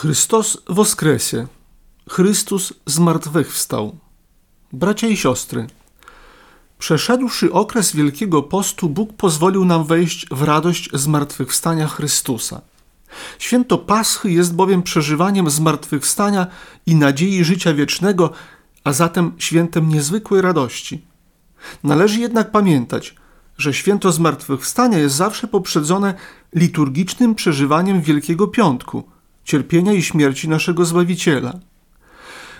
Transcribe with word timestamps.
Chrystus 0.00 0.56
woskresie. 0.68 1.46
Chrystus 2.08 2.72
zmartwychwstał. 2.86 3.96
Bracia 4.72 5.06
i 5.06 5.16
siostry, 5.16 5.66
przeszedłszy 6.78 7.52
okres 7.52 7.96
Wielkiego 7.96 8.42
Postu, 8.42 8.88
Bóg 8.88 9.12
pozwolił 9.12 9.64
nam 9.64 9.84
wejść 9.84 10.26
w 10.30 10.42
radość 10.42 10.88
zmartwychwstania 10.92 11.86
Chrystusa. 11.86 12.60
Święto 13.38 13.78
Paschy 13.78 14.30
jest 14.30 14.54
bowiem 14.54 14.82
przeżywaniem 14.82 15.50
zmartwychwstania 15.50 16.46
i 16.86 16.94
nadziei 16.94 17.44
życia 17.44 17.74
wiecznego, 17.74 18.30
a 18.84 18.92
zatem 18.92 19.32
świętem 19.38 19.88
niezwykłej 19.88 20.42
radości. 20.42 21.04
Należy 21.84 22.20
jednak 22.20 22.50
pamiętać, 22.50 23.14
że 23.58 23.74
święto 23.74 24.12
zmartwychwstania 24.12 24.98
jest 24.98 25.14
zawsze 25.14 25.46
poprzedzone 25.48 26.14
liturgicznym 26.54 27.34
przeżywaniem 27.34 28.00
Wielkiego 28.02 28.48
Piątku– 28.48 29.04
cierpienia 29.50 29.92
i 29.92 30.02
śmierci 30.02 30.48
naszego 30.48 30.84
Zbawiciela. 30.84 31.52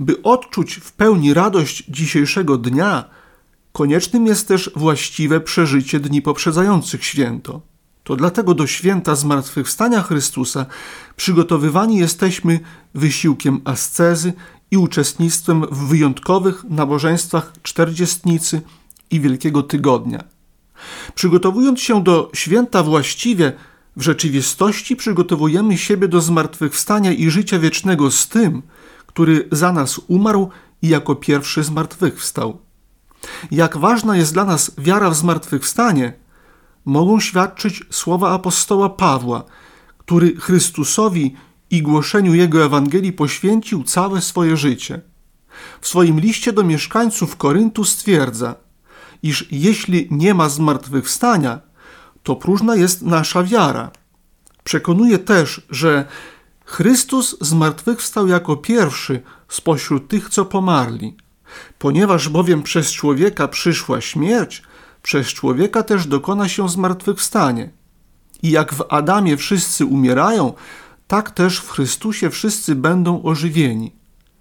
By 0.00 0.22
odczuć 0.22 0.74
w 0.74 0.92
pełni 0.92 1.34
radość 1.34 1.84
dzisiejszego 1.88 2.58
dnia, 2.58 3.04
koniecznym 3.72 4.26
jest 4.26 4.48
też 4.48 4.70
właściwe 4.76 5.40
przeżycie 5.40 6.00
dni 6.00 6.22
poprzedzających 6.22 7.04
święto. 7.04 7.60
To 8.04 8.16
dlatego 8.16 8.54
do 8.54 8.66
święta 8.66 9.14
zmartwychwstania 9.14 10.02
Chrystusa 10.02 10.66
przygotowywani 11.16 11.98
jesteśmy 11.98 12.60
wysiłkiem 12.94 13.60
ascezy 13.64 14.32
i 14.70 14.76
uczestnictwem 14.76 15.66
w 15.70 15.88
wyjątkowych 15.88 16.64
nabożeństwach 16.64 17.52
czterdziestnicy 17.62 18.60
i 19.10 19.20
Wielkiego 19.20 19.62
Tygodnia. 19.62 20.24
Przygotowując 21.14 21.80
się 21.80 22.02
do 22.02 22.30
święta 22.34 22.82
właściwie, 22.82 23.52
w 23.96 24.02
rzeczywistości 24.02 24.96
przygotowujemy 24.96 25.78
siebie 25.78 26.08
do 26.08 26.20
zmartwychwstania 26.20 27.12
i 27.12 27.30
życia 27.30 27.58
wiecznego 27.58 28.10
z 28.10 28.28
tym, 28.28 28.62
który 29.06 29.48
za 29.52 29.72
nas 29.72 30.00
umarł 30.08 30.50
i 30.82 30.88
jako 30.88 31.14
pierwszy 31.14 31.64
zmartwychwstał. 31.64 32.58
Jak 33.50 33.76
ważna 33.76 34.16
jest 34.16 34.32
dla 34.32 34.44
nas 34.44 34.70
wiara 34.78 35.10
w 35.10 35.16
zmartwychwstanie, 35.16 36.12
mogą 36.84 37.20
świadczyć 37.20 37.82
słowa 37.90 38.30
apostoła 38.30 38.90
Pawła, 38.90 39.44
który 39.98 40.36
Chrystusowi 40.36 41.36
i 41.70 41.82
głoszeniu 41.82 42.34
Jego 42.34 42.64
Ewangelii 42.64 43.12
poświęcił 43.12 43.84
całe 43.84 44.20
swoje 44.20 44.56
życie. 44.56 45.00
W 45.80 45.88
swoim 45.88 46.20
liście 46.20 46.52
do 46.52 46.64
mieszkańców 46.64 47.36
Koryntu 47.36 47.84
stwierdza, 47.84 48.54
iż 49.22 49.48
jeśli 49.50 50.08
nie 50.10 50.34
ma 50.34 50.48
zmartwychwstania, 50.48 51.60
to 52.24 52.36
próżna 52.36 52.76
jest 52.76 53.02
nasza 53.02 53.42
wiara. 53.42 53.90
Przekonuje 54.64 55.18
też, 55.18 55.62
że 55.70 56.04
Chrystus 56.64 57.36
zmartwychwstał 57.40 58.28
jako 58.28 58.56
pierwszy 58.56 59.22
spośród 59.48 60.08
tych, 60.08 60.28
co 60.28 60.44
pomarli. 60.44 61.16
Ponieważ 61.78 62.28
bowiem 62.28 62.62
przez 62.62 62.92
człowieka 62.92 63.48
przyszła 63.48 64.00
śmierć, 64.00 64.62
przez 65.02 65.26
człowieka 65.26 65.82
też 65.82 66.06
dokona 66.06 66.48
się 66.48 66.68
zmartwychwstanie. 66.68 67.70
I 68.42 68.50
jak 68.50 68.74
w 68.74 68.82
Adamie 68.88 69.36
wszyscy 69.36 69.86
umierają, 69.86 70.52
tak 71.06 71.30
też 71.30 71.58
w 71.58 71.70
Chrystusie 71.70 72.30
wszyscy 72.30 72.74
będą 72.74 73.22
ożywieni, 73.22 73.92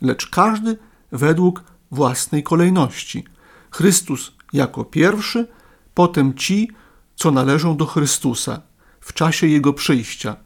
lecz 0.00 0.26
każdy 0.26 0.78
według 1.12 1.64
własnej 1.90 2.42
kolejności. 2.42 3.24
Chrystus 3.70 4.32
jako 4.52 4.84
pierwszy, 4.84 5.46
potem 5.94 6.34
ci, 6.34 6.70
co 7.16 7.30
należą 7.30 7.76
do 7.76 7.86
Chrystusa 7.86 8.60
w 9.00 9.12
czasie 9.12 9.46
Jego 9.46 9.72
przyjścia. 9.72 10.36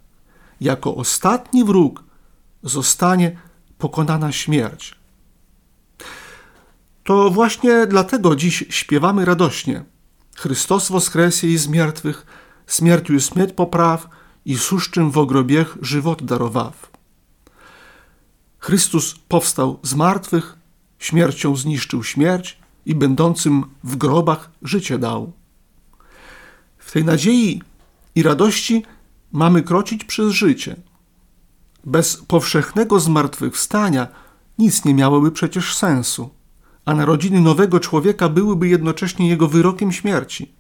Jako 0.60 0.94
ostatni 0.94 1.64
wróg 1.64 2.04
zostanie 2.62 3.38
pokonana 3.78 4.32
śmierć. 4.32 4.94
To 7.04 7.30
właśnie 7.30 7.86
dlatego 7.86 8.36
dziś 8.36 8.64
śpiewamy 8.68 9.24
radośnie. 9.24 9.84
Chrystus 10.36 10.90
i 11.48 11.58
z 11.58 11.68
miertwych, 11.68 12.26
śmierciu 12.66 13.12
śmierć 13.12 13.52
popraw 13.52 14.08
i 14.44 14.58
suszczym 14.58 15.10
w 15.10 15.18
ogrobiech 15.18 15.76
żywot 15.82 16.22
darowaw. 16.22 16.90
Chrystus 18.58 19.14
powstał 19.28 19.78
z 19.82 19.94
martwych, 19.94 20.56
śmiercią 20.98 21.56
zniszczył 21.56 22.04
śmierć 22.04 22.58
i 22.86 22.94
będącym 22.94 23.64
w 23.84 23.96
grobach 23.96 24.50
życie 24.62 24.98
dał. 24.98 25.32
W 26.88 26.92
tej 26.92 27.04
nadziei 27.04 27.62
i 28.14 28.22
radości 28.22 28.82
mamy 29.32 29.62
kroczyć 29.62 30.04
przez 30.04 30.32
życie. 30.32 30.76
Bez 31.84 32.16
powszechnego 32.16 33.00
zmartwychwstania 33.00 34.08
nic 34.58 34.84
nie 34.84 34.94
miałoby 34.94 35.32
przecież 35.32 35.74
sensu, 35.76 36.30
a 36.84 36.94
narodziny 36.94 37.40
nowego 37.40 37.80
człowieka 37.80 38.28
byłyby 38.28 38.68
jednocześnie 38.68 39.28
jego 39.28 39.48
wyrokiem 39.48 39.92
śmierci. 39.92 40.52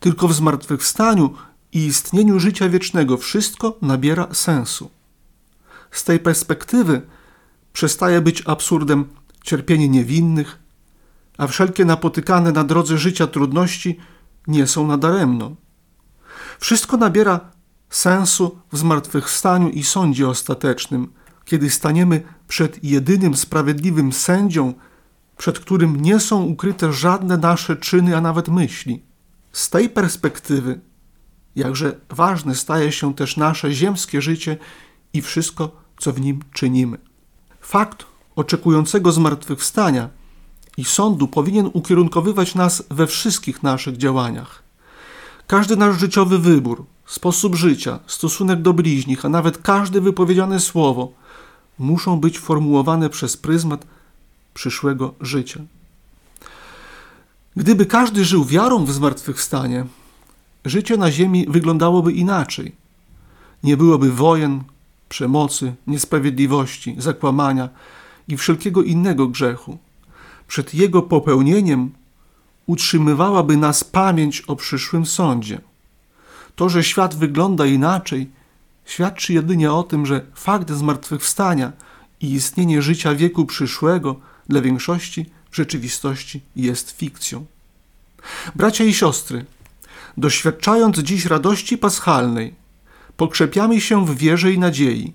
Tylko 0.00 0.28
w 0.28 0.34
zmartwychwstaniu 0.34 1.34
i 1.72 1.86
istnieniu 1.86 2.40
życia 2.40 2.68
wiecznego 2.68 3.16
wszystko 3.16 3.78
nabiera 3.82 4.28
sensu. 4.34 4.90
Z 5.90 6.04
tej 6.04 6.18
perspektywy 6.18 7.02
przestaje 7.72 8.20
być 8.20 8.42
absurdem 8.46 9.04
cierpienie 9.44 9.88
niewinnych, 9.88 10.58
a 11.38 11.46
wszelkie 11.46 11.84
napotykane 11.84 12.52
na 12.52 12.64
drodze 12.64 12.98
życia 12.98 13.26
trudności 13.26 13.98
nie 14.48 14.66
są 14.66 14.86
nadaremno. 14.86 15.56
Wszystko 16.60 16.96
nabiera 16.96 17.40
sensu 17.90 18.58
w 18.72 18.78
zmartwychwstaniu 18.78 19.68
i 19.68 19.82
sądzie 19.82 20.28
ostatecznym, 20.28 21.12
kiedy 21.44 21.70
staniemy 21.70 22.22
przed 22.48 22.84
jedynym 22.84 23.36
sprawiedliwym 23.36 24.12
sędzią, 24.12 24.74
przed 25.36 25.58
którym 25.58 26.02
nie 26.02 26.20
są 26.20 26.42
ukryte 26.42 26.92
żadne 26.92 27.36
nasze 27.36 27.76
czyny, 27.76 28.16
a 28.16 28.20
nawet 28.20 28.48
myśli. 28.48 29.02
Z 29.52 29.70
tej 29.70 29.88
perspektywy, 29.88 30.80
jakże 31.56 32.00
ważne 32.10 32.54
staje 32.54 32.92
się 32.92 33.14
też 33.14 33.36
nasze 33.36 33.72
ziemskie 33.72 34.22
życie 34.22 34.56
i 35.12 35.22
wszystko, 35.22 35.70
co 35.98 36.12
w 36.12 36.20
nim 36.20 36.40
czynimy. 36.52 36.98
Fakt 37.60 38.06
oczekującego 38.36 39.12
zmartwychwstania 39.12 40.08
i 40.78 40.84
sądu 40.84 41.28
powinien 41.28 41.70
ukierunkowywać 41.72 42.54
nas 42.54 42.82
we 42.90 43.06
wszystkich 43.06 43.62
naszych 43.62 43.96
działaniach. 43.96 44.62
Każdy 45.46 45.76
nasz 45.76 45.98
życiowy 45.98 46.38
wybór, 46.38 46.84
sposób 47.06 47.54
życia, 47.54 47.98
stosunek 48.06 48.62
do 48.62 48.72
bliźnich, 48.72 49.24
a 49.24 49.28
nawet 49.28 49.58
każde 49.58 50.00
wypowiedziane 50.00 50.60
słowo 50.60 51.12
muszą 51.78 52.20
być 52.20 52.38
formułowane 52.38 53.10
przez 53.10 53.36
pryzmat 53.36 53.86
przyszłego 54.54 55.14
życia. 55.20 55.60
Gdyby 57.56 57.86
każdy 57.86 58.24
żył 58.24 58.44
wiarą 58.44 58.84
w 58.84 58.92
zmartwychwstanie, 58.92 59.86
życie 60.64 60.96
na 60.96 61.10
ziemi 61.10 61.46
wyglądałoby 61.48 62.12
inaczej. 62.12 62.72
Nie 63.62 63.76
byłoby 63.76 64.12
wojen, 64.12 64.62
przemocy, 65.08 65.74
niesprawiedliwości, 65.86 66.94
zakłamania 66.98 67.68
i 68.28 68.36
wszelkiego 68.36 68.82
innego 68.82 69.28
grzechu 69.28 69.78
przed 70.48 70.74
jego 70.74 71.02
popełnieniem 71.02 71.90
utrzymywałaby 72.66 73.56
nas 73.56 73.84
pamięć 73.84 74.40
o 74.40 74.56
przyszłym 74.56 75.06
sądzie. 75.06 75.60
To, 76.56 76.68
że 76.68 76.84
świat 76.84 77.14
wygląda 77.14 77.66
inaczej, 77.66 78.30
świadczy 78.84 79.32
jedynie 79.32 79.72
o 79.72 79.82
tym, 79.82 80.06
że 80.06 80.26
fakt 80.34 80.70
zmartwychwstania 80.70 81.72
i 82.20 82.32
istnienie 82.32 82.82
życia 82.82 83.14
wieku 83.14 83.46
przyszłego 83.46 84.16
dla 84.48 84.60
większości 84.60 85.26
w 85.50 85.56
rzeczywistości 85.56 86.40
jest 86.56 86.90
fikcją. 86.90 87.46
Bracia 88.54 88.84
i 88.84 88.94
siostry, 88.94 89.44
doświadczając 90.16 90.98
dziś 90.98 91.26
radości 91.26 91.78
paschalnej, 91.78 92.54
pokrzepiamy 93.16 93.80
się 93.80 94.06
w 94.06 94.16
wierze 94.16 94.52
i 94.52 94.58
nadziei. 94.58 95.12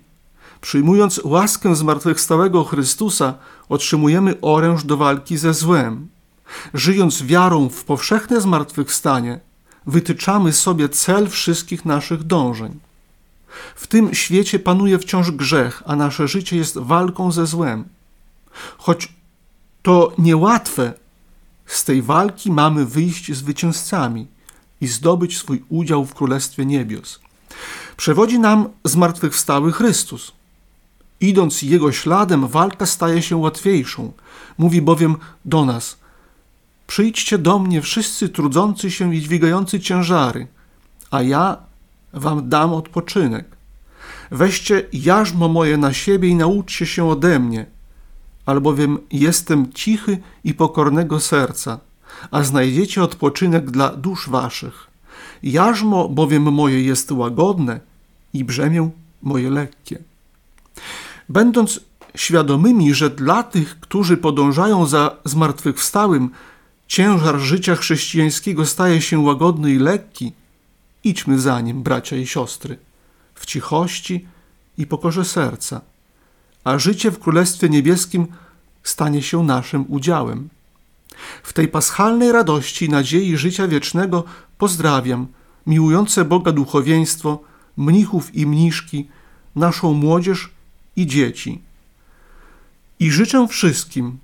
Przyjmując 0.64 1.20
łaskę 1.24 1.76
zmartwychwstałego 1.76 2.64
Chrystusa, 2.64 3.34
otrzymujemy 3.68 4.40
oręż 4.40 4.84
do 4.84 4.96
walki 4.96 5.38
ze 5.38 5.54
złem. 5.54 6.08
Żyjąc 6.74 7.22
wiarą 7.22 7.68
w 7.68 7.84
powszechne 7.84 8.40
zmartwychwstanie, 8.40 9.40
wytyczamy 9.86 10.52
sobie 10.52 10.88
cel 10.88 11.28
wszystkich 11.28 11.84
naszych 11.84 12.22
dążeń. 12.22 12.80
W 13.74 13.86
tym 13.86 14.14
świecie 14.14 14.58
panuje 14.58 14.98
wciąż 14.98 15.30
grzech, 15.30 15.82
a 15.86 15.96
nasze 15.96 16.28
życie 16.28 16.56
jest 16.56 16.78
walką 16.78 17.32
ze 17.32 17.46
złem. 17.46 17.84
Choć 18.78 19.12
to 19.82 20.12
niełatwe, 20.18 20.92
z 21.66 21.84
tej 21.84 22.02
walki 22.02 22.52
mamy 22.52 22.86
wyjść 22.86 23.32
zwycięzcami 23.32 24.26
i 24.80 24.86
zdobyć 24.86 25.38
swój 25.38 25.64
udział 25.68 26.04
w 26.04 26.14
Królestwie 26.14 26.66
Niebios. 26.66 27.20
Przewodzi 27.96 28.38
nam 28.38 28.68
zmartwychwstały 28.84 29.72
Chrystus. 29.72 30.32
Idąc 31.20 31.62
Jego 31.62 31.92
śladem, 31.92 32.48
walka 32.48 32.86
staje 32.86 33.22
się 33.22 33.36
łatwiejszą. 33.36 34.12
Mówi 34.58 34.82
bowiem 34.82 35.16
do 35.44 35.64
nas: 35.64 35.98
Przyjdźcie 36.86 37.38
do 37.38 37.58
mnie, 37.58 37.82
wszyscy 37.82 38.28
trudzący 38.28 38.90
się 38.90 39.14
i 39.14 39.20
dźwigający 39.20 39.80
ciężary, 39.80 40.46
a 41.10 41.22
ja 41.22 41.56
wam 42.12 42.48
dam 42.48 42.72
odpoczynek. 42.72 43.56
Weźcie 44.30 44.86
jarzmo 44.92 45.48
moje 45.48 45.76
na 45.76 45.92
siebie 45.92 46.28
i 46.28 46.34
nauczcie 46.34 46.86
się 46.86 47.08
ode 47.08 47.38
mnie, 47.38 47.66
albowiem 48.46 48.98
jestem 49.12 49.72
cichy 49.72 50.18
i 50.44 50.54
pokornego 50.54 51.20
serca, 51.20 51.80
a 52.30 52.42
znajdziecie 52.42 53.02
odpoczynek 53.02 53.70
dla 53.70 53.88
dusz 53.88 54.28
waszych. 54.28 54.90
Jarzmo 55.42 56.08
bowiem 56.08 56.42
moje 56.42 56.82
jest 56.82 57.12
łagodne 57.12 57.80
i 58.32 58.44
brzemię 58.44 58.90
moje 59.22 59.50
lekkie. 59.50 59.98
Będąc 61.28 61.80
świadomymi, 62.14 62.94
że 62.94 63.10
dla 63.10 63.42
tych, 63.42 63.80
którzy 63.80 64.16
podążają 64.16 64.86
za 64.86 65.16
zmartwychwstałym, 65.24 66.30
ciężar 66.86 67.38
życia 67.38 67.76
chrześcijańskiego 67.76 68.66
staje 68.66 69.00
się 69.00 69.18
łagodny 69.18 69.72
i 69.72 69.78
lekki, 69.78 70.32
idźmy 71.04 71.40
za 71.40 71.60
nim, 71.60 71.82
bracia 71.82 72.16
i 72.16 72.26
siostry, 72.26 72.78
w 73.34 73.46
cichości 73.46 74.26
i 74.78 74.86
pokorze 74.86 75.24
serca, 75.24 75.80
a 76.64 76.78
życie 76.78 77.10
w 77.10 77.18
Królestwie 77.18 77.68
Niebieskim 77.68 78.26
stanie 78.82 79.22
się 79.22 79.44
naszym 79.44 79.84
udziałem. 79.88 80.48
W 81.42 81.52
tej 81.52 81.68
paschalnej 81.68 82.32
radości 82.32 82.84
i 82.84 82.88
nadziei 82.88 83.36
życia 83.36 83.68
wiecznego 83.68 84.24
pozdrawiam 84.58 85.26
miłujące 85.66 86.24
Boga 86.24 86.52
duchowieństwo, 86.52 87.38
mnichów 87.76 88.34
i 88.34 88.46
mniszki, 88.46 89.08
naszą 89.56 89.92
młodzież 89.92 90.50
i 90.96 91.06
dzieci. 91.06 91.60
I 93.00 93.10
życzę 93.10 93.48
wszystkim, 93.48 94.18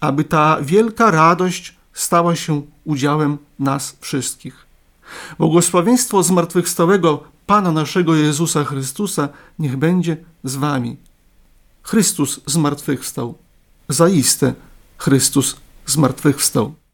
aby 0.00 0.24
ta 0.24 0.58
wielka 0.62 1.10
radość 1.10 1.76
stała 1.92 2.36
się 2.36 2.62
udziałem 2.84 3.38
nas 3.58 3.96
wszystkich. 4.00 4.66
Błogosławieństwo 5.38 6.22
zmartwychwstałego 6.22 7.24
Pana 7.46 7.72
naszego 7.72 8.14
Jezusa 8.14 8.64
Chrystusa 8.64 9.28
niech 9.58 9.76
będzie 9.76 10.16
z 10.44 10.56
wami. 10.56 10.96
Chrystus 11.82 12.40
zmartwychwstał. 12.46 13.38
Zaiste 13.88 14.54
Chrystus 14.98 15.56
zmartwychwstał. 15.86 16.74